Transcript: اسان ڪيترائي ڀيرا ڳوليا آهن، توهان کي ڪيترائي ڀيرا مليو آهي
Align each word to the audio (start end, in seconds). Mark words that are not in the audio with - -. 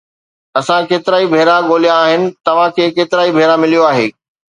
اسان 0.59 0.81
ڪيترائي 0.89 1.25
ڀيرا 1.33 1.57
ڳوليا 1.69 1.95
آهن، 2.05 2.23
توهان 2.45 2.69
کي 2.77 2.83
ڪيترائي 2.97 3.29
ڀيرا 3.37 3.55
مليو 3.63 3.81
آهي 3.91 4.07